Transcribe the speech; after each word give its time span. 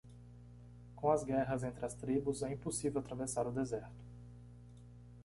Com 1.01 1.11
as 1.15 1.23
guerras 1.27 1.63
entre 1.67 1.85
as 1.85 1.93
tribos? 1.93 2.41
é 2.41 2.51
impossível 2.51 3.01
atravessar 3.01 3.45
o 3.45 3.51
deserto. 3.51 4.03